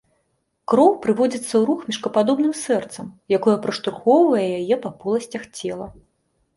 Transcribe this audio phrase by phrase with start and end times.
[0.71, 3.05] Кроў прыводзіцца ў рух мешкападобным сэрцам,
[3.39, 5.87] якое праштурхоўвае яе па поласцях цела.